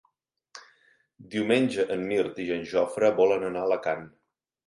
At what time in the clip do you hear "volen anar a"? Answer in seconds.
3.23-3.71